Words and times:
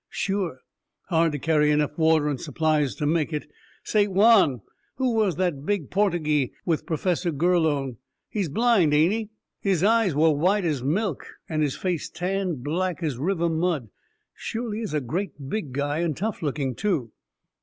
"Sure. 0.09 0.61
Hard 1.09 1.31
to 1.33 1.37
carry 1.37 1.69
enough 1.69 1.95
water 1.95 2.27
and 2.27 2.41
supplies 2.41 2.95
to 2.95 3.05
make 3.05 3.31
it. 3.31 3.47
Say, 3.83 4.07
Juan, 4.07 4.61
who 4.95 5.13
was 5.13 5.35
that 5.35 5.63
big 5.63 5.91
Portuguee 5.91 6.53
with 6.65 6.87
Professor 6.87 7.31
Gurlone? 7.31 7.97
He's 8.27 8.49
blind, 8.49 8.95
ain't 8.95 9.13
he? 9.13 9.29
His 9.59 9.83
eyes 9.83 10.15
were 10.15 10.31
white 10.31 10.65
as 10.65 10.81
milk, 10.81 11.27
and 11.47 11.61
his 11.61 11.75
face 11.75 12.09
tanned 12.09 12.63
black 12.63 13.03
as 13.03 13.19
river 13.19 13.47
mud. 13.47 13.89
Surely 14.33 14.81
is 14.81 14.95
a 14.95 15.01
great 15.01 15.33
big 15.49 15.71
guy, 15.71 15.99
and 15.99 16.17
tough 16.17 16.41
looking, 16.41 16.73
too." 16.73 17.11